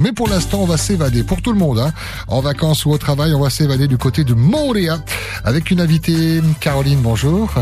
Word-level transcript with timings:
Mais 0.00 0.12
pour 0.12 0.28
l'instant, 0.28 0.60
on 0.62 0.66
va 0.66 0.78
s'évader 0.78 1.22
pour 1.22 1.42
tout 1.42 1.52
le 1.52 1.58
monde. 1.58 1.78
Hein. 1.78 1.92
En 2.26 2.40
vacances 2.40 2.86
ou 2.86 2.90
au 2.90 2.98
travail, 2.98 3.34
on 3.34 3.40
va 3.40 3.50
s'évader 3.50 3.86
du 3.86 3.98
côté 3.98 4.24
de 4.24 4.32
Montréal 4.34 4.98
avec 5.44 5.70
une 5.70 5.80
invitée, 5.80 6.40
Caroline. 6.58 7.00
Bonjour. 7.02 7.52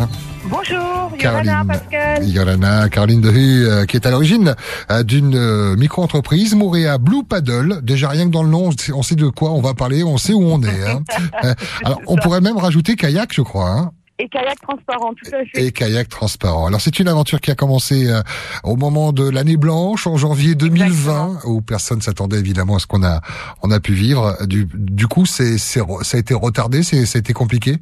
Bonjour, 0.45 1.13
Yorana, 1.21 1.65
Pascal. 1.67 2.27
Yorana, 2.27 2.89
Caroline 2.89 3.21
Dehu, 3.21 3.67
euh, 3.67 3.85
qui 3.85 3.97
est 3.97 4.07
à 4.07 4.11
l'origine 4.11 4.55
euh, 4.91 5.03
d'une 5.03 5.35
euh, 5.35 5.77
micro-entreprise, 5.77 6.55
Montréal 6.55 6.99
Blue 6.99 7.25
Paddle. 7.25 7.81
Déjà 7.83 8.09
rien 8.09 8.27
que 8.27 8.31
dans 8.31 8.45
le 8.45 8.49
nom, 8.49 8.71
on 8.95 9.03
sait 9.03 9.17
de 9.17 9.29
quoi 9.29 9.51
on 9.51 9.61
va 9.61 9.75
parler, 9.75 10.05
on 10.05 10.17
sait 10.17 10.33
où 10.33 10.43
on 10.43 10.63
est. 10.63 10.89
Hein. 10.89 11.03
Alors, 11.85 12.01
on 12.07 12.17
pourrait 12.17 12.41
même 12.41 12.57
rajouter 12.57 12.95
kayak, 12.95 13.33
je 13.35 13.43
crois. 13.43 13.71
Hein. 13.71 13.91
Et 14.21 14.29
kayak 14.29 14.61
transparent, 14.61 15.15
tout 15.15 15.31
à 15.33 15.45
fait. 15.45 15.65
Et 15.67 15.73
kayak 15.73 16.09
transparent. 16.09 16.67
Alors 16.67 16.81
c'est 16.81 16.99
une 16.99 17.07
aventure 17.07 17.41
qui 17.41 17.51
a 17.51 17.55
commencé 17.55 18.09
euh, 18.09 18.21
au 18.65 18.75
moment 18.77 19.13
de 19.13 19.29
l'année 19.29 19.57
blanche, 19.57 20.07
en 20.07 20.17
janvier 20.17 20.57
2020, 20.57 21.45
où 21.45 21.61
personne 21.61 22.01
s'attendait 22.01 22.39
évidemment 22.39 22.77
à 22.77 22.79
ce 22.81 22.87
qu'on 22.87 23.05
a 23.05 23.21
on 23.63 23.71
a 23.71 23.79
pu 23.79 23.93
vivre. 23.93 24.37
Du, 24.47 24.69
du 24.75 25.07
coup, 25.07 25.25
c'est 25.25 25.57
ça 25.59 25.83
a 26.13 26.17
été 26.19 26.35
retardé, 26.35 26.83
c'est 26.83 27.07
ça 27.07 27.19
a 27.19 27.21
été 27.21 27.33
compliqué? 27.33 27.79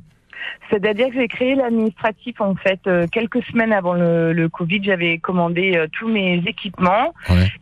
C'est-à-dire 0.71 1.09
que 1.09 1.15
j'ai 1.15 1.29
créé 1.29 1.55
l'administratif 1.55 2.41
en 2.41 2.55
fait 2.55 2.81
euh, 2.87 3.07
quelques 3.11 3.43
semaines 3.45 3.73
avant 3.73 3.95
le, 3.95 4.33
le 4.33 4.49
Covid. 4.49 4.83
J'avais 4.83 5.19
commandé 5.19 5.77
euh, 5.77 5.87
tous 5.93 6.09
mes 6.09 6.43
équipements 6.47 7.15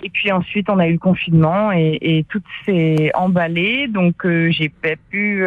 et 0.02 0.11
puis 0.11 0.33
ensuite 0.33 0.70
on 0.70 0.79
a 0.79 0.87
eu 0.87 0.92
le 0.92 0.98
confinement 0.98 1.73
et, 1.73 1.98
et 2.01 2.25
tout 2.25 2.41
s'est 2.65 3.11
emballé. 3.15 3.89
Donc 3.89 4.25
euh, 4.25 4.51
j'ai 4.51 4.69
pas 4.69 4.97
pu, 5.11 5.45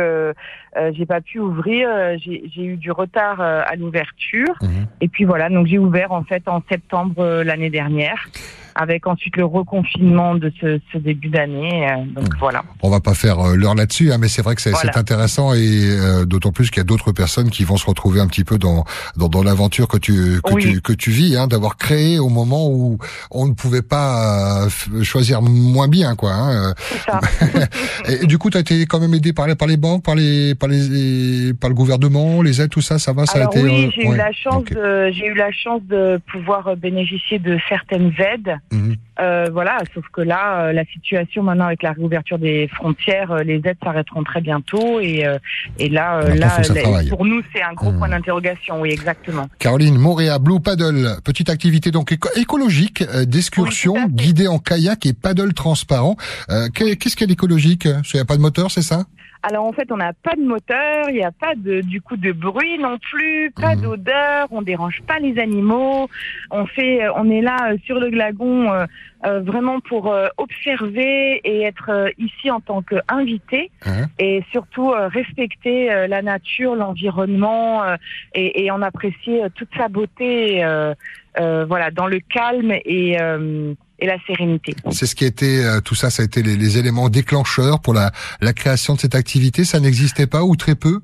j'ai 0.94 1.06
pas 1.06 1.22
pu 1.22 1.40
ouvrir. 1.40 1.90
j'ai 2.20 2.64
eu 2.64 2.78
du 2.78 2.92
retard 2.92 3.42
à 3.42 3.76
l'ouverture 3.76 4.56
mhm. 4.62 4.88
et 5.02 5.08
puis 5.08 5.26
voilà. 5.26 5.50
Donc 5.50 5.68
j'ai 5.68 5.80
ouvert 5.80 6.12
en 6.12 6.24
fait 6.24 6.48
en 6.48 6.62
septembre 6.70 7.44
l'année 7.44 7.70
dernière 7.70 8.28
avec 8.78 9.08
ensuite 9.08 9.36
le 9.36 9.46
reconfinement 9.46 10.36
de 10.36 10.52
ce, 10.62 10.80
ce 10.94 10.98
début 10.98 11.30
d'année. 11.30 11.88
Euh, 11.90 12.06
donc 12.06 12.34
hmm. 12.34 12.38
voilà. 12.40 12.64
On 12.82 12.90
va 12.90 13.00
pas 13.00 13.14
faire 13.14 13.40
euh, 13.40 13.56
l'heure 13.56 13.76
là-dessus, 13.76 14.12
hein, 14.12 14.18
mais 14.20 14.28
c'est 14.28 14.42
vrai 14.42 14.56
que 14.56 14.62
c'est 14.62 14.74
intéressant 14.96 15.54
et 15.54 15.60
euh, 15.60 16.26
d'autant 16.26 16.52
plus 16.52 16.70
qu'il 16.70 16.78
y 16.78 16.82
a 16.82 16.86
d'autres 16.86 17.12
personnes 17.12 17.50
qui 17.50 17.64
vont 17.64 17.78
se 17.78 17.86
retrouver 17.86 18.22
un 18.22 18.28
petit 18.28 18.44
peu 18.44 18.58
dans 18.58 18.86
dans, 19.16 19.28
dans 19.28 19.44
l'aventure 19.44 19.88
que 19.88 19.98
tu 19.98 20.42
que 20.42 20.60
tu 20.60 20.82
que 20.82 20.94
tu 20.94 21.12
vis, 21.12 21.36
hein, 21.36 21.48
d'avoir 21.48 21.78
créé 21.78 22.20
au 22.20 22.30
moment 22.30 22.70
où 22.70 22.98
on 23.32 23.48
ne 23.48 23.54
pouvait 23.54 23.82
pas 23.82 24.68
choisir 25.02 25.42
moins 25.42 25.88
bien, 25.88 26.16
quoi. 26.16 26.34
Hein. 26.34 26.74
Ça. 27.06 27.20
et, 28.08 28.26
du 28.26 28.38
coup, 28.38 28.50
tu 28.50 28.58
as 28.58 28.62
été 28.62 28.86
quand 28.86 29.00
même 29.00 29.14
aidé 29.14 29.34
par 29.34 29.48
les 29.48 29.56
par 29.56 29.68
les 29.68 29.78
banques, 29.78 30.04
par 30.04 30.16
les 30.16 30.54
par 30.56 30.70
les 30.70 31.54
par 31.54 31.70
le 31.70 31.76
gouvernement, 31.76 32.42
les 32.42 32.62
aides, 32.62 32.70
tout 32.70 32.82
ça, 32.82 33.00
ça 33.00 33.14
va, 33.14 33.26
ça 33.26 33.44
a 33.44 33.46
été. 33.46 33.64
Oui, 33.64 33.92
j'ai 33.96 34.08
eu 34.08 34.16
la 34.16 34.32
chance 34.32 34.64
de 34.66 35.12
j'ai 35.12 35.28
eu 35.28 35.34
la 35.34 35.52
chance 35.52 35.82
de 35.84 36.20
pouvoir 36.32 36.76
bénéficier 36.78 37.40
de 37.40 37.58
certaines 37.68 38.14
aides. 38.20 38.58
Mhm. 38.72 38.96
Euh, 39.20 39.50
voilà, 39.52 39.80
sauf 39.94 40.06
que 40.12 40.22
là, 40.22 40.66
euh, 40.68 40.74
la 40.74 40.86
situation 40.86 41.42
maintenant 41.42 41.66
avec 41.66 41.84
la 41.84 41.94
réouverture 41.94 42.38
des 42.38 42.68
frontières, 42.68 43.32
euh, 43.32 43.44
les 43.44 43.62
aides 43.66 43.78
s'arrêteront 43.84 44.24
très 44.24 44.42
bientôt 44.42 45.00
et, 45.00 45.26
et 45.80 45.90
là, 45.90 46.22
là, 46.36 46.62
pour 47.10 47.26
nous, 47.26 47.42
c'est 47.54 47.62
un 47.62 47.74
gros 47.74 47.92
point 47.94 48.08
mhm. 48.08 48.16
d'interrogation. 48.16 48.82
Oui, 48.82 48.90
exactement. 48.92 49.48
Caroline, 49.60 49.98
Montréal, 49.98 50.40
Blue 50.40 50.60
Paddle, 50.60 51.18
petite 51.24 51.50
activité 51.50 51.92
donc 51.92 52.16
écologique 52.36 53.04
d'excursion 53.26 53.96
guidée 54.08 54.48
en 54.48 54.60
kayak 54.60 55.06
et 55.06 55.14
paddle 55.14 55.54
transparent. 55.54 56.16
Qu'est-ce 56.74 57.16
qu'il 57.16 57.22
y 57.22 57.24
a 57.24 57.28
d'écologique 57.28 57.86
Il 57.86 58.16
n'y 58.16 58.20
a 58.20 58.26
pas 58.26 58.38
de 58.38 58.42
moteur, 58.42 58.72
c'est 58.72 58.82
ça? 58.82 59.06
Alors 59.44 59.66
en 59.66 59.72
fait, 59.72 59.92
on 59.92 59.98
n'a 59.98 60.14
pas 60.14 60.36
de 60.36 60.42
moteur, 60.42 61.10
il 61.10 61.16
n'y 61.16 61.24
a 61.24 61.32
pas 61.32 61.56
de 61.56 61.82
du 61.82 62.02
coup 62.02 62.18
de 62.18 62.32
bruit 62.32 62.78
non 62.80 62.98
plus, 62.98 63.52
pas 63.52 63.76
mhm. 63.76 63.82
d'odeur, 63.82 64.48
on 64.52 64.62
dérange 64.62 65.02
pas 65.08 65.20
les 65.20 65.40
animaux. 65.40 66.10
On 66.52 66.66
fait, 66.66 67.04
euh, 67.04 67.12
on 67.16 67.30
est 67.30 67.42
là 67.42 67.72
euh, 67.72 67.78
sur 67.86 68.00
le 68.00 68.10
glagon 68.10 68.72
euh, 68.72 68.86
vraiment 69.42 69.80
pour 69.80 70.14
observer 70.38 71.42
et 71.44 71.64
être 71.64 72.12
ici 72.20 72.52
en 72.52 72.62
tant 72.62 72.84
qu'invité 72.84 73.72
hein 73.86 74.06
et 74.20 74.44
surtout 74.52 74.92
respecter 74.92 75.88
la 76.08 76.22
nature, 76.22 76.76
l'environnement 76.76 77.84
et, 78.36 78.64
et, 78.64 78.72
en 78.72 78.84
apprécier 78.84 79.42
toute 79.56 79.70
sa 79.76 79.88
beauté. 79.88 80.64
voilà, 81.36 81.90
dans 81.90 82.06
le 82.06 82.20
calme 82.20 82.74
et 82.86 83.18
et 84.00 84.06
la 84.06 84.18
sérénité. 84.26 84.76
C'est 84.92 85.06
ce 85.06 85.16
qui 85.16 85.24
a 85.24 85.28
été, 85.28 85.64
euh, 85.64 85.82
tout 85.82 85.96
ça, 85.96 86.10
ça 86.10 86.22
a 86.22 86.26
été 86.26 86.44
les, 86.44 86.56
les 86.56 86.78
éléments 86.78 87.10
déclencheurs 87.10 87.80
pour 87.80 87.94
la, 87.94 88.12
la 88.42 88.54
création 88.54 88.96
de 88.96 89.00
cette 89.00 89.16
activité. 89.16 89.66
Ça 89.66 89.80
n'existait 89.80 90.28
pas 90.28 90.44
ou 90.44 90.56
très 90.56 90.76
peu 90.76 91.02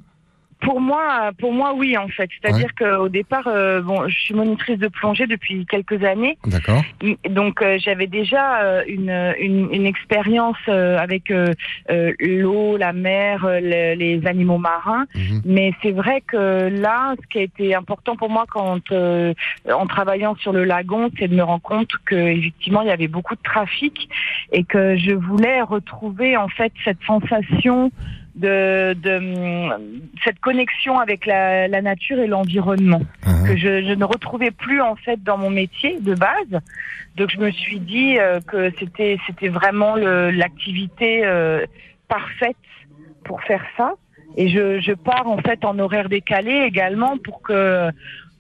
pour 0.64 0.80
moi, 0.82 1.32
pour 1.40 1.54
moi, 1.54 1.74
oui, 1.76 1.98
en 1.98 2.08
fait. 2.08 2.30
C'est-à-dire 2.42 2.74
qu'au 2.76 3.10
départ, 3.10 3.48
euh, 3.48 3.82
bon, 3.82 4.08
je 4.08 4.18
suis 4.18 4.34
monitrice 4.34 4.80
de 4.80 4.88
plongée 4.88 5.28
depuis 5.28 5.66
quelques 5.66 6.04
années. 6.04 6.38
D'accord. 6.46 6.82
Donc, 7.30 7.62
euh, 7.62 7.78
j'avais 7.80 8.08
déjà 8.08 8.62
euh, 8.62 8.84
une, 8.88 9.34
une, 9.40 9.72
une 9.74 9.86
expérience 9.86 10.58
avec 10.68 11.32
l'eau, 12.20 12.78
la 12.78 12.94
mer, 12.94 13.48
les 13.62 14.22
animaux 14.26 14.58
marins. 14.58 15.06
Mhm. 15.16 15.42
Mais 15.46 15.74
c'est 15.82 15.92
vrai 15.92 16.22
que 16.22 16.70
là, 16.70 17.16
ce 17.22 17.28
qui 17.28 17.40
a 17.40 17.42
été 17.42 17.76
important 17.76 18.16
pour 18.16 18.30
moi 18.30 18.46
quand, 18.52 18.92
en 18.92 19.88
travaillant 19.88 20.36
sur 20.36 20.54
le 20.54 20.64
lagon, 20.64 21.10
c'est 21.20 21.28
de 21.28 21.36
me 21.36 21.44
rendre 21.44 21.62
compte 21.62 21.92
que 22.06 22.16
effectivement, 22.16 22.82
il 22.82 22.88
y 22.88 22.92
avait 22.92 23.08
beaucoup 23.08 23.36
de 23.36 23.44
trafic 23.44 24.10
et 24.52 24.64
que 24.64 24.96
je 24.98 25.12
voulais 25.12 25.62
retrouver 25.62 26.38
en 26.38 26.48
fait 26.48 26.72
cette 26.84 27.02
sensation 27.06 27.92
de, 28.36 28.94
de, 28.94 30.10
cette 30.24 30.40
connexion 30.40 31.00
avec 31.00 31.26
la, 31.26 31.68
la 31.68 31.82
nature 31.82 32.20
et 32.20 32.28
l'environnement 32.28 33.02
uh-huh. 33.26 33.48
que 33.48 33.58
je, 33.58 33.86
je, 33.86 33.94
ne 33.94 34.06
retrouvais 34.06 34.52
plus 34.52 34.82
en 34.82 34.96
fait 34.96 35.22
dans 35.24 35.38
mon 35.38 35.50
métier 35.50 36.00
de 36.00 36.16
base. 36.16 36.62
Donc 37.16 37.30
je 37.30 37.38
me 37.38 37.52
suis 37.52 37.80
dit 37.80 38.18
euh, 38.18 38.40
que 38.42 38.72
c'était 38.80 39.18
c'était 39.28 39.50
vraiment 39.50 39.96
l'activité 39.96 41.26
euh, 41.26 41.66
parfaite 42.08 42.56
pour 43.24 43.42
faire 43.44 43.64
ça. 43.78 43.94
Et 44.36 44.50
je, 44.50 44.80
je 44.80 44.94
pars 44.94 45.28
en 45.28 45.38
fait 45.38 45.64
en 45.64 45.78
horaire 45.78 46.10
décalé 46.10 46.64
également 46.66 47.18
pour 47.20 47.44
que 47.44 47.92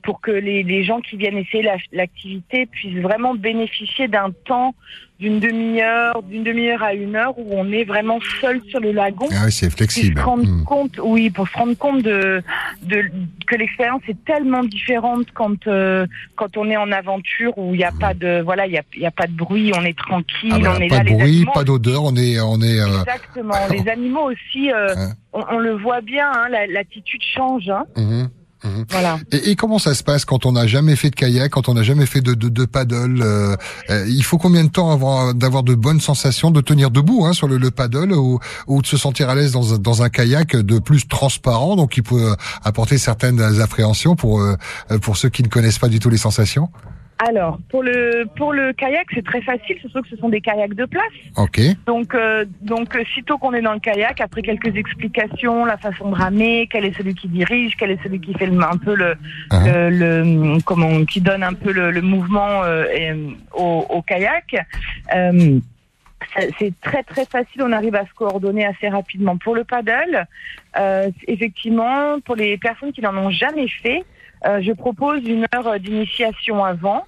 pour 0.03 0.21
que 0.21 0.31
les, 0.31 0.63
les 0.63 0.83
gens 0.83 0.99
qui 1.01 1.17
viennent 1.17 1.37
essayer 1.37 1.67
l'activité 1.91 2.65
puissent 2.65 3.01
vraiment 3.01 3.35
bénéficier 3.35 4.07
d'un 4.07 4.31
temps 4.45 4.75
d'une 5.23 5.39
demi-heure, 5.39 6.21
d'une 6.23 6.43
demi-heure 6.43 6.83
à 6.83 6.93
une 6.93 7.15
heure 7.15 7.37
où 7.37 7.47
on 7.51 7.71
est 7.71 7.85
vraiment 7.85 8.19
seul 8.41 8.61
sur 8.67 8.81
le 8.81 8.91
lagon. 8.91 9.27
Ah 9.31 9.43
oui, 9.45 9.51
c'est 9.51 9.69
flexible. 9.69 10.15
Pour 10.15 10.23
se 10.23 10.29
rendre 10.29 10.49
hmm. 10.49 10.63
compte, 10.65 10.99
oui, 11.01 11.29
pour 11.29 11.47
se 11.47 11.57
rendre 11.57 11.77
compte 11.77 12.01
de, 12.01 12.43
de 12.81 13.03
que 13.47 13.55
l'expérience 13.55 14.01
est 14.09 14.21
tellement 14.25 14.63
différente 14.63 15.27
quand 15.33 15.67
euh, 15.67 16.05
quand 16.35 16.57
on 16.57 16.69
est 16.69 16.75
en 16.75 16.91
aventure 16.91 17.57
où 17.57 17.73
il 17.73 17.77
n'y 17.77 17.85
a 17.85 17.93
pas 17.97 18.13
de 18.13 18.41
voilà, 18.41 18.67
il 18.67 18.73
y 18.73 18.77
a, 18.77 18.83
y 18.97 19.05
a 19.05 19.11
pas 19.11 19.27
de 19.27 19.33
bruit, 19.33 19.71
on 19.73 19.83
est 19.83 19.97
tranquille, 19.97 20.51
ah 20.51 20.59
ben, 20.59 20.73
on 20.77 20.81
est 20.81 20.87
pas 20.89 21.03
de 21.03 21.11
bruit, 21.11 21.45
pas 21.53 21.63
d'odeur, 21.63 22.03
on 22.03 22.15
est 22.15 22.41
on 22.41 22.59
est. 22.61 22.81
Euh... 22.81 22.99
Exactement. 22.99 23.55
les 23.71 23.87
animaux 23.89 24.31
aussi, 24.31 24.73
euh, 24.73 24.87
hein. 24.97 25.13
on, 25.31 25.43
on, 25.51 25.59
le 25.59 25.75
voit 25.75 26.01
bien, 26.01 26.29
hein, 26.29 26.49
l'attitude 26.69 27.21
change. 27.23 27.69
Hein. 27.69 27.85
Mhm. 27.95 28.29
Mhm. 28.73 28.85
Voilà. 28.89 29.19
Et, 29.31 29.51
et, 29.51 29.55
comment 29.55 29.79
ça 29.79 29.93
se 29.93 30.03
passe 30.03 30.25
quand 30.25 30.45
on 30.45 30.53
n'a 30.53 30.67
jamais 30.67 30.95
fait 30.95 31.09
de 31.09 31.15
kayak, 31.15 31.51
quand 31.51 31.69
on 31.69 31.73
n'a 31.73 31.83
jamais 31.83 32.05
fait 32.05 32.21
de, 32.21 32.33
de, 32.33 32.49
de 32.49 32.65
paddle 32.65 33.21
euh, 33.21 33.55
euh, 33.89 34.05
Il 34.07 34.23
faut 34.23 34.37
combien 34.37 34.63
de 34.63 34.69
temps 34.69 34.91
avant 34.91 35.33
d'avoir 35.33 35.63
de 35.63 35.75
bonnes 35.75 36.01
sensations, 36.01 36.51
de 36.51 36.61
tenir 36.61 36.91
debout 36.91 37.25
hein, 37.25 37.33
sur 37.33 37.47
le, 37.47 37.57
le 37.57 37.71
paddle 37.71 38.13
ou, 38.13 38.39
ou, 38.67 38.81
de 38.81 38.87
se 38.87 38.97
sentir 38.97 39.29
à 39.29 39.35
l'aise 39.35 39.51
dans, 39.51 39.77
dans 39.77 40.03
un 40.03 40.09
kayak 40.09 40.55
de 40.55 40.79
plus 40.79 41.07
transparent, 41.07 41.75
donc 41.75 41.91
qui 41.91 42.01
peut 42.01 42.35
apporter 42.63 42.97
certaines 42.97 43.41
appréhensions 43.61 44.15
pour 44.15 44.41
euh, 44.41 44.55
pour 45.01 45.17
ceux 45.17 45.29
qui 45.29 45.43
ne 45.43 45.47
connaissent 45.47 45.79
pas 45.79 45.89
du 45.89 45.99
tout 45.99 46.09
les 46.09 46.17
sensations? 46.17 46.69
Alors, 47.19 47.59
pour 47.69 47.83
le 47.83 48.25
pour 48.35 48.53
le 48.53 48.73
kayak, 48.73 49.07
c'est 49.13 49.23
très 49.23 49.41
facile, 49.41 49.77
surtout 49.79 50.01
que 50.01 50.09
ce 50.09 50.17
sont 50.17 50.29
des 50.29 50.41
kayaks 50.41 50.73
de 50.73 50.85
place. 50.85 51.03
Ok. 51.37 51.59
Donc 51.85 52.15
euh, 52.15 52.45
donc 52.61 52.95
euh, 52.95 53.03
sitôt 53.13 53.37
qu'on 53.37 53.53
est 53.53 53.61
dans 53.61 53.73
le 53.73 53.79
kayak, 53.79 54.19
après 54.19 54.41
quelques 54.41 54.75
explications, 54.75 55.65
la 55.65 55.77
façon 55.77 56.09
de 56.09 56.15
ramer, 56.15 56.67
quel 56.71 56.85
est 56.85 56.97
celui 56.97 57.13
qui 57.13 57.27
dirige, 57.27 57.75
quel 57.77 57.91
est 57.91 58.03
celui 58.03 58.19
qui 58.19 58.33
fait 58.33 58.47
le, 58.47 58.59
un 58.61 58.77
peu 58.77 58.95
le, 58.95 59.15
uh-huh. 59.51 59.89
le, 59.89 60.61
comment 60.63 61.05
qui 61.05 61.21
donne 61.21 61.43
un 61.43 61.53
peu 61.53 61.71
le, 61.71 61.91
le 61.91 62.01
mouvement 62.01 62.63
euh, 62.63 62.85
au, 63.53 63.85
au, 63.89 64.01
kayak. 64.01 64.55
Euh, 65.15 65.59
c'est 66.59 66.73
très 66.81 67.03
très 67.03 67.25
facile, 67.25 67.61
on 67.61 67.71
arrive 67.71 67.95
à 67.95 68.05
se 68.05 68.13
coordonner 68.13 68.65
assez 68.65 68.89
rapidement. 68.89 69.37
Pour 69.37 69.55
le 69.55 69.63
paddle, 69.63 70.25
euh, 70.77 71.11
effectivement, 71.27 72.19
pour 72.21 72.35
les 72.35 72.57
personnes 72.57 72.91
qui 72.91 73.01
n'en 73.01 73.15
ont 73.15 73.29
jamais 73.29 73.67
fait, 73.67 74.03
je 74.45 74.71
propose 74.73 75.25
une 75.25 75.45
heure 75.55 75.79
d'initiation 75.79 76.63
avant. 76.63 77.05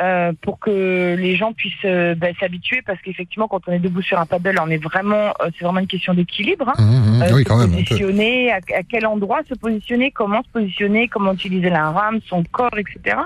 Euh, 0.00 0.32
pour 0.42 0.60
que 0.60 1.16
les 1.18 1.34
gens 1.34 1.52
puissent 1.52 1.74
euh, 1.84 2.14
ben, 2.14 2.32
s'habituer 2.38 2.82
parce 2.86 3.00
qu'effectivement 3.00 3.48
quand 3.48 3.66
on 3.66 3.72
est 3.72 3.80
debout 3.80 4.02
sur 4.02 4.20
un 4.20 4.26
paddle 4.26 4.60
on 4.62 4.68
est 4.68 4.80
vraiment 4.80 5.32
euh, 5.40 5.50
c'est 5.58 5.64
vraiment 5.64 5.80
une 5.80 5.88
question 5.88 6.14
d'équilibre 6.14 6.68
hein. 6.68 6.74
Mmh, 6.78 7.18
mmh, 7.18 7.34
oui, 7.34 7.42
quand 7.42 7.56
même, 7.56 7.72
positionner 7.72 8.52
à, 8.52 8.60
quel 8.88 9.06
endroit 9.06 9.40
se 9.48 9.54
positionner 9.54 10.12
comment 10.12 10.42
se 10.44 10.50
positionner 10.50 11.08
comment 11.08 11.32
utiliser 11.32 11.68
la 11.68 11.90
rame 11.90 12.20
son 12.28 12.44
corps 12.44 12.78
etc 12.78 13.16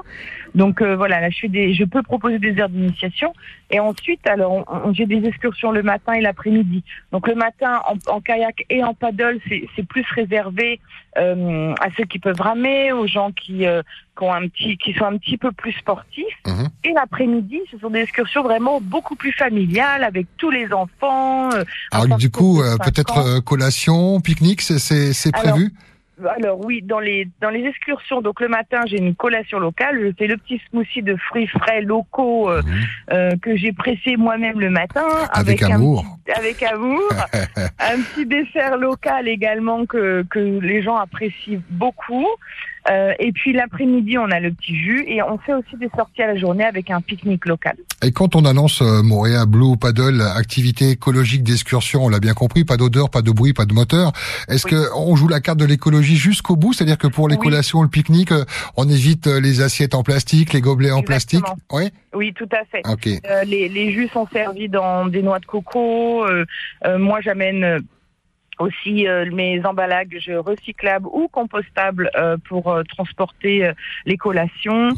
donc 0.54 0.82
voilà 0.82 1.20
là 1.20 1.28
je 1.28 1.40
fais 1.40 1.48
des 1.48 1.74
je 1.74 1.84
peux 1.84 2.02
proposer 2.02 2.38
des 2.38 2.58
heures 2.58 2.70
d'initiation 2.70 3.34
et 3.70 3.78
ensuite 3.78 4.26
alors 4.26 4.64
j'ai 4.94 5.04
des 5.04 5.26
excursions 5.26 5.72
le 5.72 5.82
matin 5.82 6.14
et 6.14 6.22
l'après-midi 6.22 6.84
donc 7.10 7.28
le 7.28 7.34
matin 7.34 7.82
en, 7.86 7.96
en 8.10 8.20
kayak 8.22 8.64
et 8.70 8.82
en 8.82 8.94
paddle 8.94 9.40
c'est 9.76 9.86
plus 9.86 10.06
réservé 10.14 10.80
à 11.16 11.88
ceux 11.96 12.04
qui 12.04 12.18
peuvent 12.18 12.40
ramer, 12.40 12.92
aux 12.92 13.06
gens 13.06 13.32
qui, 13.32 13.64
qui, 13.64 14.24
ont 14.24 14.32
un 14.32 14.48
petit, 14.48 14.76
qui 14.78 14.94
sont 14.94 15.04
un 15.04 15.18
petit 15.18 15.36
peu 15.36 15.52
plus 15.52 15.72
sportifs. 15.72 16.24
Mhm. 16.46 16.68
Et 16.84 16.92
l'après-midi, 16.92 17.60
ce 17.70 17.78
sont 17.78 17.90
des 17.90 18.00
excursions 18.00 18.42
vraiment 18.42 18.80
beaucoup 18.80 19.14
plus 19.14 19.32
familiales 19.32 20.04
avec 20.04 20.26
tous 20.38 20.50
les 20.50 20.72
enfants. 20.72 21.50
Alors 21.90 22.16
du 22.16 22.30
coup, 22.30 22.62
peut-être 22.84 23.40
collation, 23.40 24.20
pique-nique, 24.20 24.62
c'est 24.62 25.32
prévu? 25.32 25.72
Alors 26.26 26.64
oui, 26.64 26.82
dans 26.82 27.00
les 27.00 27.28
dans 27.40 27.50
les 27.50 27.64
excursions, 27.64 28.20
donc 28.20 28.40
le 28.40 28.48
matin 28.48 28.80
j'ai 28.86 28.98
une 28.98 29.14
collation 29.14 29.58
locale, 29.58 29.98
je 30.00 30.12
fais 30.16 30.26
le 30.26 30.36
petit 30.36 30.60
smoothie 30.70 31.02
de 31.02 31.16
fruits 31.16 31.46
frais 31.46 31.82
locaux 31.82 32.50
euh, 32.50 32.62
mhm. 32.62 32.72
euh, 33.12 33.30
que 33.40 33.56
j'ai 33.56 33.72
pressé 33.72 34.16
moi-même 34.16 34.60
le 34.60 34.70
matin 34.70 35.06
avec, 35.32 35.62
amour. 35.62 36.04
avec 36.34 36.62
amour, 36.62 37.02
un 37.78 38.00
petit 38.00 38.26
dessert 38.26 38.76
local 38.76 39.28
également 39.28 39.86
que 39.86 40.24
que 40.30 40.60
les 40.60 40.82
gens 40.82 40.96
apprécient 40.96 41.60
beaucoup. 41.70 42.26
Euh, 42.90 43.12
et 43.18 43.32
puis 43.32 43.52
l'après-midi, 43.52 44.18
on 44.18 44.30
a 44.30 44.40
le 44.40 44.52
petit 44.52 44.76
jus 44.76 45.04
et 45.06 45.22
on 45.22 45.38
fait 45.38 45.54
aussi 45.54 45.76
des 45.76 45.88
sorties 45.96 46.22
à 46.22 46.26
la 46.28 46.36
journée 46.36 46.64
avec 46.64 46.90
un 46.90 47.00
pique-nique 47.00 47.46
local. 47.46 47.76
Et 48.02 48.10
quand 48.10 48.34
on 48.34 48.44
annonce 48.44 48.82
euh, 48.82 49.02
Montréal 49.02 49.46
Blue 49.46 49.76
Paddle, 49.76 50.20
activité 50.20 50.90
écologique 50.90 51.44
d'excursion, 51.44 52.04
on 52.04 52.08
l'a 52.08 52.18
bien 52.18 52.34
compris, 52.34 52.64
pas 52.64 52.76
d'odeur, 52.76 53.10
pas 53.10 53.22
de 53.22 53.30
bruit, 53.30 53.52
pas 53.52 53.64
de 53.64 53.72
moteur. 53.72 54.12
Est-ce 54.48 54.66
qu'on 54.66 54.70
que 54.70 54.96
on 54.96 55.14
joue 55.14 55.28
la 55.28 55.40
carte 55.40 55.58
de 55.58 55.64
l'écologie 55.64 56.16
jusqu'au 56.16 56.56
bout? 56.56 56.72
C'est-à-dire 56.72 56.98
que 56.98 57.06
pour 57.06 57.28
les 57.28 57.36
collations, 57.36 57.82
le 57.82 57.88
pique-nique, 57.88 58.32
euh, 58.32 58.44
on 58.76 58.88
évite 58.88 59.28
euh, 59.28 59.40
les 59.40 59.60
assiettes 59.60 59.94
en 59.94 60.02
plastique, 60.02 60.52
les 60.52 60.60
gobelets 60.60 60.90
en 60.90 61.02
plastique? 61.02 61.44
Oui 61.70 61.90
Oui, 62.14 62.32
tout 62.34 62.48
à 62.50 62.64
fait. 62.64 62.82
les, 63.46 63.68
les, 63.68 63.92
jus 63.92 64.08
sont 64.08 64.26
servis 64.32 64.68
dans 64.68 65.06
des 65.06 65.22
noix 65.22 65.38
de 65.38 65.46
coco. 65.46 66.24
moi, 66.98 67.20
j'amène 67.20 67.82
aussi 68.62 69.06
euh, 69.06 69.30
mes 69.32 69.64
emballages 69.64 70.30
recyclables 70.46 71.06
ou 71.06 71.28
compostables 71.28 72.10
euh, 72.16 72.36
pour 72.48 72.68
euh, 72.68 72.82
transporter 72.84 73.70
les 74.06 74.16
collations. 74.16 74.90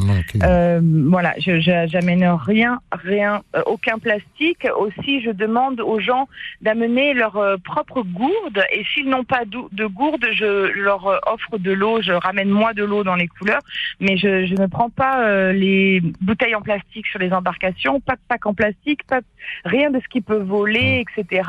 voilà, 1.10 1.34
je 1.38 1.60
j'amène 1.86 2.24
rien, 2.24 2.80
rien, 2.92 3.42
aucun 3.66 3.98
plastique. 3.98 4.66
Aussi, 4.76 5.22
je 5.22 5.30
demande 5.30 5.80
aux 5.80 6.00
gens 6.00 6.28
d'amener 6.60 7.14
leur 7.14 7.38
propre 7.64 8.02
gourde 8.02 8.62
et 8.72 8.84
s'ils 8.92 9.08
n'ont 9.08 9.24
pas 9.24 9.44
de 9.44 9.86
gourde, 9.86 10.26
je 10.32 10.72
leur 10.80 11.06
offre 11.26 11.58
de 11.58 11.72
l'eau. 11.72 12.02
Je 12.02 12.12
ramène 12.12 12.50
moi 12.50 12.74
de 12.74 12.84
l'eau 12.84 13.04
dans 13.04 13.16
les 13.16 13.28
couleurs, 13.28 13.62
mais 14.00 14.16
je, 14.16 14.46
je 14.46 14.54
ne 14.54 14.66
prends 14.66 14.90
pas 14.90 15.52
les 15.52 16.00
bouteilles 16.20 16.54
en 16.54 16.62
plastique 16.62 17.06
sur 17.06 17.18
les 17.18 17.32
embarcations, 17.32 18.00
pas 18.00 18.14
de 18.14 18.20
sac 18.30 18.46
en 18.46 18.54
plastique, 18.54 19.04
pas 19.06 19.20
rien 19.64 19.90
de 19.90 20.00
ce 20.00 20.08
qui 20.08 20.20
peut 20.20 20.42
voler, 20.42 21.04
etc. 21.04 21.42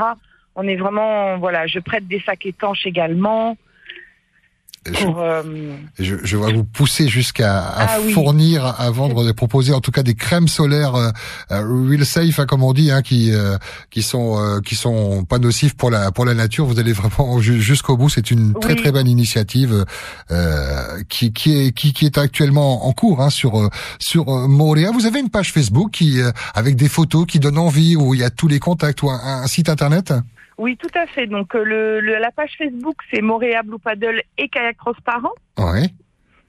On 0.56 0.68
est 0.68 0.78
vraiment, 0.78 1.38
voilà, 1.38 1.68
je 1.68 1.80
prête 1.80 2.08
des 2.08 2.22
sacs 2.22 2.46
étanches 2.46 2.86
également. 2.86 3.58
Euh, 4.88 5.74
je, 5.98 6.16
je, 6.24 6.38
vois 6.38 6.54
vous 6.54 6.64
pousser 6.64 7.08
jusqu'à 7.08 7.60
à 7.60 7.96
ah 7.96 8.00
fournir, 8.14 8.66
à 8.66 8.92
vendre, 8.92 9.28
à 9.28 9.34
proposer 9.34 9.74
en 9.74 9.82
tout 9.82 9.90
cas 9.90 10.04
des 10.04 10.14
crèmes 10.14 10.48
solaires 10.48 10.94
euh, 10.94 11.10
euh, 11.52 11.88
real 11.90 12.06
safe, 12.06 12.40
hein, 12.40 12.46
comme 12.46 12.62
on 12.62 12.72
dit, 12.72 12.92
hein, 12.92 13.02
qui 13.02 13.32
qui 13.90 14.04
sont 14.04 14.62
qui 14.64 14.76
sont 14.76 15.26
pas 15.26 15.40
nocifs 15.40 15.76
pour 15.76 15.90
la 15.90 16.12
pour 16.12 16.26
la 16.26 16.36
nature. 16.36 16.66
Vous 16.66 16.80
allez 16.80 16.94
vraiment 16.94 17.40
jusqu'au 17.40 17.98
bout. 17.98 18.10
C'est 18.10 18.30
une 18.30 18.54
très 18.54 18.76
très 18.76 18.92
bonne 18.92 19.08
initiative 19.08 19.86
qui 21.10 21.34
qui 21.34 21.58
est 21.58 21.72
qui, 21.72 21.92
qui 21.94 22.06
est 22.06 22.18
actuellement 22.20 22.86
en 22.88 22.94
cours 22.94 23.22
hein, 23.22 23.32
sur 23.32 23.70
sur 23.98 24.26
Montréal. 24.48 24.92
Vous 24.94 25.08
avez 25.08 25.20
une 25.20 25.30
page 25.30 25.52
Facebook 25.52 25.92
qui 25.92 26.20
avec 26.54 26.76
des 26.76 26.90
photos 26.90 27.26
qui 27.26 27.40
donnent 27.40 27.58
envie 27.58 27.96
où 27.96 28.14
il 28.14 28.20
y 28.20 28.24
a 28.24 28.30
tous 28.30 28.48
les 28.48 28.60
contacts 28.60 29.02
ou 29.02 29.10
un 29.10 29.48
site 29.48 29.70
internet? 29.70 30.14
Oui, 30.58 30.78
tout 30.78 30.88
à 30.98 31.06
fait. 31.06 31.28
Donc 31.28 31.54
euh, 31.56 31.64
le, 31.64 32.00
la 32.00 32.32
page 32.32 32.54
Facebook, 32.58 32.96
c'est 33.14 33.22
Montréal 33.22 33.64
Blue 33.66 33.78
Paddle 33.80 34.24
et 34.38 34.48
Kayak 34.48 34.78
Transparent. 34.78 35.34
Oui. 35.58 35.94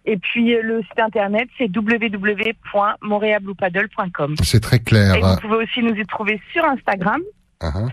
Et 0.05 0.17
puis 0.17 0.55
euh, 0.55 0.63
le 0.63 0.83
site 0.83 1.01
internet, 1.01 1.49
c'est 1.59 1.69
www.montrealbluepaddle.com. 1.75 4.37
C'est 4.43 4.61
très 4.61 4.79
clair. 4.79 5.17
Et 5.17 5.21
vous 5.21 5.35
pouvez 5.41 5.65
aussi 5.65 5.83
nous 5.83 5.95
y 5.95 6.07
trouver 6.07 6.41
sur 6.53 6.65
Instagram. 6.65 7.21
Uh-huh. 7.61 7.91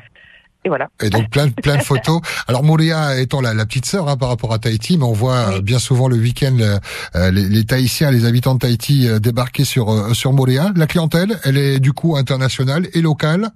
Et 0.65 0.69
voilà. 0.69 0.87
Et 1.01 1.09
donc 1.09 1.29
plein 1.29 1.47
de 1.47 1.51
plein 1.51 1.75
de 1.77 1.83
photos. 1.83 2.21
Alors 2.47 2.63
Montréal 2.63 3.19
étant 3.19 3.41
la, 3.41 3.55
la 3.55 3.65
petite 3.65 3.85
sœur 3.85 4.07
hein, 4.07 4.15
par 4.15 4.29
rapport 4.29 4.53
à 4.53 4.59
Tahiti, 4.59 4.97
mais 4.97 5.03
on 5.03 5.11
voit 5.13 5.55
euh, 5.55 5.61
bien 5.61 5.79
souvent 5.79 6.07
le 6.07 6.15
week-end 6.15 6.55
les, 7.15 7.49
les, 7.49 7.65
Tahitiens, 7.65 8.11
les 8.11 8.23
habitants 8.25 8.53
de 8.53 8.59
Tahiti 8.59 9.09
débarquer 9.19 9.65
sur 9.65 10.15
sur 10.15 10.31
Montréal. 10.31 10.73
La 10.75 10.85
clientèle, 10.85 11.39
elle 11.43 11.57
est 11.57 11.79
du 11.79 11.91
coup 11.91 12.15
internationale 12.15 12.87
et 12.93 13.01
locale? 13.01 13.49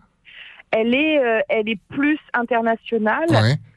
Elle 0.71 0.93
est, 0.93 1.19
euh, 1.19 1.39
elle 1.49 1.69
est 1.69 1.79
plus 1.89 2.19
internationale. 2.33 3.27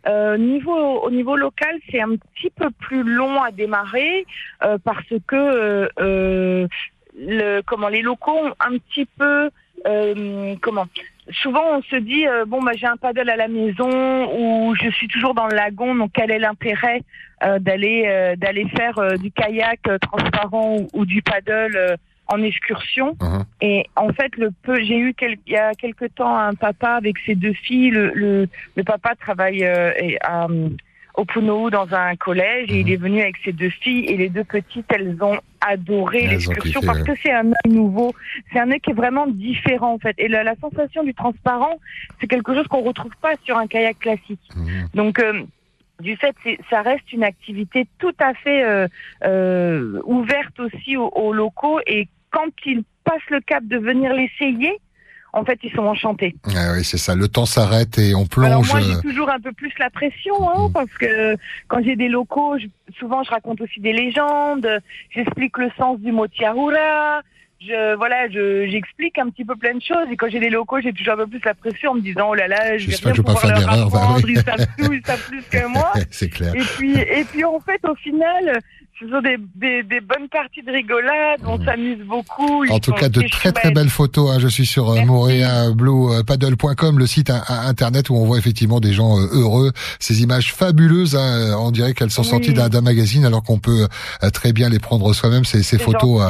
Euh, 0.08 0.38
niveau, 0.38 1.00
au 1.00 1.10
niveau 1.10 1.36
local, 1.36 1.78
c'est 1.90 2.00
un 2.00 2.16
petit 2.16 2.50
peu 2.50 2.70
plus 2.70 3.02
long 3.02 3.42
à 3.42 3.50
démarrer 3.50 4.26
euh, 4.64 4.78
parce 4.82 5.12
que 5.26 5.88
euh, 5.98 6.66
le, 7.18 7.60
comment 7.62 7.88
les 7.88 8.02
locaux 8.02 8.32
ont 8.32 8.54
un 8.60 8.78
petit 8.78 9.06
peu 9.18 9.50
comment 10.60 10.84
souvent 11.42 11.62
on 11.78 11.82
se 11.82 11.96
dit 11.96 12.26
bon 12.46 12.60
bah 12.60 12.72
j'ai 12.74 12.86
un 12.86 12.98
paddle 12.98 13.30
à 13.30 13.36
la 13.36 13.48
maison 13.48 14.28
ou 14.34 14.74
je 14.74 14.90
suis 14.90 15.08
toujours 15.08 15.32
dans 15.32 15.46
le 15.46 15.56
lagon 15.56 15.94
donc 15.94 16.10
quel 16.12 16.30
est 16.30 16.38
l'intérêt 16.38 17.02
d'aller 17.60 18.34
d'aller 18.36 18.68
faire 18.76 19.16
du 19.18 19.30
kayak 19.30 19.80
transparent 20.02 20.76
ou, 20.76 20.88
ou 20.92 21.06
du 21.06 21.22
paddle 21.22 21.96
en 22.30 22.42
excursion. 22.42 23.16
Uh-huh. 23.20 23.44
Et 23.60 23.86
en 23.96 24.12
fait, 24.12 24.36
le 24.36 24.50
peu, 24.62 24.80
j'ai 24.80 24.96
eu 24.96 25.14
il 25.20 25.52
y 25.52 25.56
a 25.56 25.72
quelque 25.74 26.06
temps 26.06 26.36
un 26.36 26.54
papa 26.54 26.92
avec 26.92 27.18
ses 27.26 27.34
deux 27.34 27.52
filles. 27.52 27.90
Le, 27.90 28.48
le, 28.76 28.84
papa 28.84 29.14
travaille 29.16 29.64
euh, 29.64 29.92
à, 30.22 30.46
au 31.14 31.24
Puno 31.24 31.70
dans 31.70 31.92
un 31.92 32.16
collège 32.16 32.70
et 32.70 32.80
il 32.80 32.86
uh-huh. 32.86 32.92
est 32.94 32.96
venu 32.96 33.20
avec 33.20 33.36
ses 33.44 33.52
deux 33.52 33.70
filles 33.70 34.06
et 34.06 34.16
les 34.16 34.28
deux 34.28 34.44
petites, 34.44 34.86
elles 34.94 35.16
ont 35.20 35.38
adoré 35.60 36.26
l'excursion 36.26 36.80
parce 36.80 37.02
que 37.02 37.12
c'est 37.22 37.32
un 37.32 37.48
œil 37.48 37.72
nouveau, 37.72 38.14
c'est 38.52 38.60
un 38.60 38.70
œil 38.70 38.80
qui 38.80 38.90
est 38.90 38.94
vraiment 38.94 39.26
différent 39.26 39.92
en 39.92 39.98
fait. 39.98 40.14
Et 40.18 40.28
la, 40.28 40.54
sensation 40.56 41.04
du 41.04 41.14
transparent, 41.14 41.78
c'est 42.20 42.26
quelque 42.26 42.54
chose 42.54 42.66
qu'on 42.68 42.82
retrouve 42.82 43.12
pas 43.20 43.34
sur 43.44 43.58
un 43.58 43.66
kayak 43.66 43.98
classique. 43.98 44.40
Uh-huh. 44.54 44.94
Donc 44.94 45.18
euh, 45.18 45.42
du 46.00 46.16
fait, 46.16 46.34
ça 46.70 46.82
reste 46.82 47.12
une 47.12 47.24
activité 47.24 47.86
tout 47.98 48.14
à 48.18 48.34
fait 48.34 48.64
euh, 48.64 48.88
euh, 49.24 50.00
ouverte 50.04 50.58
aussi 50.58 50.96
aux, 50.96 51.08
aux, 51.08 51.32
locaux 51.32 51.80
et 51.86 52.08
quand 52.30 52.50
ils 52.66 52.82
passent 53.04 53.30
le 53.30 53.40
cap 53.40 53.64
de 53.64 53.78
venir 53.78 54.12
l'essayer, 54.12 54.80
en 55.32 55.44
fait, 55.44 55.58
ils 55.62 55.72
sont 55.72 55.86
enchantés. 55.86 56.34
Ah 56.56 56.72
oui, 56.74 56.84
c'est 56.84 56.98
ça. 56.98 57.14
Le 57.14 57.28
temps 57.28 57.46
s'arrête 57.46 57.98
et 57.98 58.14
on 58.14 58.26
plonge. 58.26 58.46
Alors 58.46 58.64
moi, 58.66 58.80
j'ai 58.80 59.00
toujours 59.00 59.30
un 59.30 59.38
peu 59.38 59.52
plus 59.52 59.72
la 59.78 59.90
pression, 59.90 60.34
hein, 60.48 60.68
mm. 60.68 60.72
parce 60.72 60.92
que 60.98 61.36
quand 61.68 61.82
j'ai 61.82 61.96
des 61.96 62.08
locaux, 62.08 62.56
souvent 62.98 63.22
je 63.22 63.30
raconte 63.30 63.60
aussi 63.60 63.80
des 63.80 63.92
légendes. 63.92 64.68
J'explique 65.10 65.56
le 65.58 65.70
sens 65.78 66.00
du 66.00 66.12
mot 66.12 66.26
tiahura. 66.26 67.22
Je 67.60 67.94
voilà, 67.96 68.28
je 68.30 68.66
j'explique 68.70 69.18
un 69.18 69.28
petit 69.28 69.44
peu 69.44 69.54
plein 69.54 69.74
de 69.74 69.82
choses. 69.82 70.06
Et 70.10 70.16
quand 70.16 70.28
j'ai 70.30 70.40
des 70.40 70.48
locaux, 70.48 70.80
j'ai 70.80 70.92
toujours 70.92 71.14
un 71.14 71.18
peu 71.18 71.26
plus 71.26 71.44
la 71.44 71.54
pression 71.54 71.92
en 71.92 71.94
me 71.94 72.00
disant 72.00 72.30
oh 72.30 72.34
là 72.34 72.48
là, 72.48 72.78
je 72.78 72.88
vais 72.88 72.96
rien 72.96 73.14
pouvoir 73.14 73.40
pas 73.40 73.48
faire 73.48 73.60
leur 73.60 73.86
apprendre. 73.86 74.28
Ils 74.28 74.42
savent 74.42 74.66
tout, 74.78 74.92
ils 74.92 75.04
savent 75.04 75.28
plus 75.28 75.42
que 75.42 75.66
moi. 75.66 75.92
c'est 76.10 76.30
clair. 76.30 76.54
Et 76.54 76.62
puis 76.76 76.98
et 76.98 77.24
puis 77.24 77.44
en 77.44 77.60
fait, 77.60 77.80
au 77.86 77.94
final 77.94 78.60
sont 79.08 79.20
des, 79.22 79.36
des, 79.54 79.82
des, 79.82 80.00
bonnes 80.00 80.28
parties 80.28 80.62
de 80.62 80.70
rigolade, 80.70 81.40
on 81.46 81.58
mmh. 81.58 81.64
s'amuse 81.64 82.06
beaucoup. 82.06 82.66
En 82.68 82.78
tout 82.78 82.92
cas, 82.92 83.08
de 83.08 83.22
très 83.28 83.52
très 83.52 83.70
belles 83.70 83.88
photos. 83.88 84.30
Hein. 84.30 84.38
Je 84.38 84.48
suis 84.48 84.66
sur 84.66 84.90
euh, 84.90 85.00
montrealbluepaddle.com, 85.04 86.98
le 86.98 87.06
site 87.06 87.30
internet 87.48 88.10
où 88.10 88.16
on 88.16 88.26
voit 88.26 88.38
effectivement 88.38 88.80
des 88.80 88.92
gens 88.92 89.18
euh, 89.18 89.26
heureux. 89.32 89.72
Ces 90.00 90.22
images 90.22 90.52
fabuleuses, 90.52 91.16
hein. 91.16 91.56
on 91.58 91.70
dirait 91.70 91.94
qu'elles 91.94 92.10
sont 92.10 92.22
sorties 92.22 92.52
d'un 92.52 92.80
magazine 92.80 93.24
alors 93.24 93.42
qu'on 93.42 93.58
peut 93.58 93.88
euh, 94.22 94.30
très 94.30 94.52
bien 94.52 94.68
les 94.68 94.78
prendre 94.78 95.12
soi-même. 95.14 95.44
Ces, 95.44 95.62
ces 95.62 95.78
photos 95.78 96.22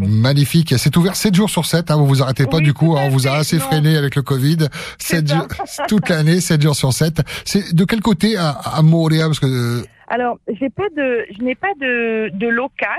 magnifiques. 0.00 0.74
C'est 0.78 0.96
ouvert 0.96 1.16
7 1.16 1.34
jours 1.34 1.50
sur 1.50 1.66
7, 1.66 1.90
hein, 1.90 1.96
vous 1.96 2.06
vous 2.06 2.22
arrêtez 2.22 2.46
pas 2.46 2.60
du 2.60 2.72
coup. 2.72 2.96
Hein. 2.96 3.02
on 3.06 3.08
vous 3.08 3.26
a 3.26 3.32
assez 3.32 3.58
freiné 3.58 3.96
avec 3.96 4.14
le 4.14 4.22
Covid. 4.22 4.68
7 4.98 5.28
jours, 5.28 5.46
toute 5.88 6.08
l'année, 6.08 6.40
7 6.40 6.62
jours 6.62 6.76
sur 6.76 6.92
7. 6.92 7.22
C'est 7.44 7.74
de 7.74 7.84
quel 7.84 8.00
côté 8.00 8.36
à, 8.36 8.50
à 8.50 8.82
Parce 8.82 9.40
que 9.40 9.84
alors, 10.10 10.40
j'ai 10.48 10.70
pas 10.70 10.88
de, 10.96 11.24
je 11.30 11.40
n'ai 11.44 11.54
pas 11.54 11.72
de, 11.80 12.30
de 12.34 12.48
local, 12.48 12.98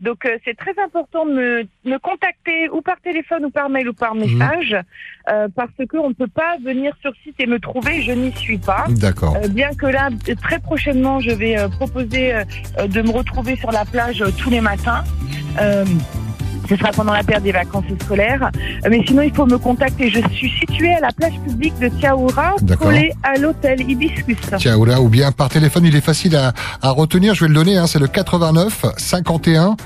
donc 0.00 0.24
euh, 0.24 0.38
c'est 0.44 0.56
très 0.56 0.72
important 0.80 1.26
de 1.26 1.32
me, 1.32 1.68
me, 1.84 1.98
contacter 1.98 2.68
ou 2.68 2.80
par 2.80 3.00
téléphone 3.00 3.46
ou 3.46 3.50
par 3.50 3.68
mail 3.68 3.88
ou 3.88 3.92
par 3.92 4.14
message, 4.14 4.76
euh, 5.32 5.48
parce 5.56 5.72
que 5.76 5.96
on 5.96 6.10
ne 6.10 6.14
peut 6.14 6.28
pas 6.28 6.56
venir 6.64 6.94
sur 7.00 7.12
site 7.24 7.34
et 7.40 7.46
me 7.46 7.58
trouver, 7.58 8.02
je 8.02 8.12
n'y 8.12 8.30
suis 8.30 8.58
pas. 8.58 8.84
D'accord. 8.88 9.36
Euh, 9.36 9.48
bien 9.48 9.70
que 9.74 9.86
là, 9.86 10.10
très 10.42 10.60
prochainement, 10.60 11.18
je 11.18 11.32
vais 11.32 11.56
proposer 11.70 12.32
de 12.78 13.02
me 13.02 13.10
retrouver 13.10 13.56
sur 13.56 13.72
la 13.72 13.84
plage 13.84 14.22
tous 14.38 14.50
les 14.50 14.60
matins. 14.60 15.02
Ce 16.68 16.76
sera 16.76 16.90
pendant 16.90 17.12
la 17.12 17.22
période 17.22 17.44
des 17.44 17.52
vacances 17.52 17.84
scolaires. 18.02 18.50
Euh, 18.84 18.88
mais 18.90 19.02
sinon, 19.06 19.22
il 19.22 19.34
faut 19.34 19.46
me 19.46 19.58
contacter. 19.58 20.10
Je 20.10 20.20
suis 20.32 20.50
située 20.50 20.94
à 20.94 21.00
la 21.00 21.12
plage 21.12 21.38
publique 21.46 21.78
de 21.78 21.88
Tiaoura, 21.88 22.54
collée 22.78 23.12
à 23.22 23.38
l'hôtel 23.38 23.80
Hibiscus. 23.88 24.38
Tiaoura, 24.58 25.00
ou 25.00 25.08
bien 25.08 25.32
par 25.32 25.48
téléphone, 25.48 25.84
il 25.84 25.96
est 25.96 26.00
facile 26.00 26.36
à, 26.36 26.52
à 26.82 26.90
retenir. 26.90 27.34
Je 27.34 27.42
vais 27.42 27.48
le 27.48 27.54
donner, 27.54 27.76
hein, 27.76 27.86
c'est 27.86 27.98
le 27.98 28.08
89 28.08 28.86
51 28.96 29.76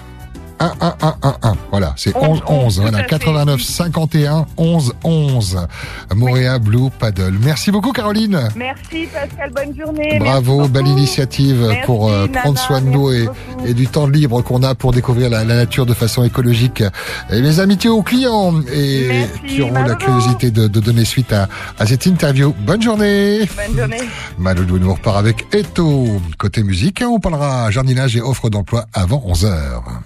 11 0.60 1.56
Voilà, 1.70 1.94
c'est 1.96 2.16
11 2.16 2.42
11. 2.46 2.80
Voilà, 2.80 3.02
89 3.02 3.62
51 3.62 4.46
11 4.56 4.94
11. 5.04 5.66
Montréal 6.14 6.60
Blue 6.60 6.90
Paddle. 6.98 7.34
Merci 7.40 7.70
beaucoup 7.70 7.92
Caroline. 7.92 8.48
Merci 8.56 9.08
Pascal, 9.12 9.50
bonne 9.54 9.76
journée. 9.76 10.18
Bravo, 10.18 10.68
belle 10.68 10.88
initiative 10.88 11.74
pour 11.84 12.10
euh, 12.10 12.26
prendre 12.26 12.58
soin 12.58 12.80
de 12.80 12.86
nous 12.86 13.10
et, 13.10 13.28
et, 13.66 13.74
du 13.74 13.86
temps 13.86 14.06
libre 14.06 14.42
qu'on 14.42 14.62
a 14.62 14.74
pour 14.74 14.92
découvrir 14.92 15.30
la, 15.30 15.44
la, 15.44 15.54
nature 15.54 15.86
de 15.86 15.94
façon 15.94 16.24
écologique. 16.24 16.82
Et 17.30 17.40
mes 17.40 17.60
amitiés 17.60 17.90
aux 17.90 18.02
clients 18.02 18.54
et 18.72 19.26
qui 19.46 19.62
auront 19.62 19.82
la 19.84 19.94
curiosité 19.94 20.50
de, 20.50 20.68
de, 20.68 20.80
donner 20.80 21.04
suite 21.04 21.32
à, 21.32 21.48
à, 21.78 21.86
cette 21.86 22.06
interview. 22.06 22.54
Bonne 22.60 22.82
journée. 22.82 23.48
Bonne 23.56 23.78
journée. 23.78 24.08
Malodou 24.38 24.78
nous 24.78 24.92
repart 24.92 25.16
avec 25.16 25.46
Eto. 25.54 26.20
Côté 26.38 26.62
musique, 26.62 27.02
on 27.06 27.20
parlera 27.20 27.70
jardinage 27.70 28.16
et 28.16 28.20
offre 28.20 28.50
d'emploi 28.50 28.86
avant 28.92 29.22
11h. 29.26 30.00